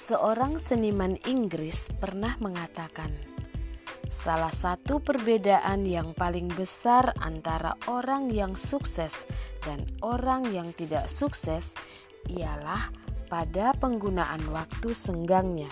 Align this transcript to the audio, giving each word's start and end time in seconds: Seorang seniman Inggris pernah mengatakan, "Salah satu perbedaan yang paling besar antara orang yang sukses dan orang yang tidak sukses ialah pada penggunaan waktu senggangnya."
Seorang 0.00 0.56
seniman 0.56 1.12
Inggris 1.28 1.92
pernah 1.92 2.32
mengatakan, 2.40 3.12
"Salah 4.08 4.48
satu 4.48 4.96
perbedaan 5.04 5.84
yang 5.84 6.16
paling 6.16 6.48
besar 6.56 7.12
antara 7.20 7.76
orang 7.84 8.32
yang 8.32 8.56
sukses 8.56 9.28
dan 9.60 9.84
orang 10.00 10.48
yang 10.56 10.72
tidak 10.72 11.04
sukses 11.04 11.76
ialah 12.32 12.88
pada 13.28 13.76
penggunaan 13.76 14.40
waktu 14.48 14.96
senggangnya." 14.96 15.68